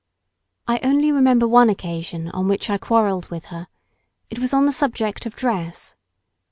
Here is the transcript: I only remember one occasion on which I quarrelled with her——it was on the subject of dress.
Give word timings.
I 0.67 0.79
only 0.81 1.11
remember 1.11 1.47
one 1.47 1.69
occasion 1.69 2.27
on 2.31 2.47
which 2.47 2.71
I 2.71 2.79
quarrelled 2.79 3.27
with 3.29 3.45
her——it 3.53 4.39
was 4.39 4.51
on 4.51 4.65
the 4.65 4.71
subject 4.71 5.27
of 5.27 5.35
dress. 5.35 5.95